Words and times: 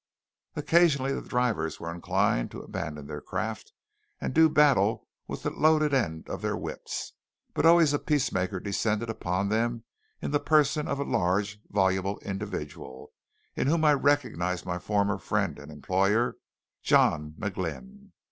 Occasionally 0.55 1.13
the 1.13 1.21
drivers 1.21 1.79
were 1.79 1.93
inclined 1.93 2.49
to 2.49 2.61
abandon 2.63 3.05
their 3.05 3.21
craft 3.21 3.71
and 4.19 4.33
do 4.33 4.49
battle 4.49 5.07
with 5.27 5.43
the 5.43 5.51
loaded 5.51 5.93
ends 5.93 6.27
of 6.27 6.41
their 6.41 6.57
whips; 6.57 7.13
but 7.53 7.67
always 7.67 7.93
a 7.93 7.99
peacemaker 7.99 8.59
descended 8.59 9.11
upon 9.11 9.49
them 9.49 9.83
in 10.19 10.31
the 10.31 10.39
person 10.39 10.87
of 10.87 10.97
a 10.99 11.03
large 11.03 11.61
voluble 11.69 12.17
individual 12.21 13.13
in 13.55 13.67
whom 13.67 13.85
I 13.85 13.93
recognized 13.93 14.65
my 14.65 14.79
former 14.79 15.19
friend 15.19 15.59
and 15.59 15.71
employer, 15.71 16.35
John 16.81 17.35
McGlynn. 17.37 18.09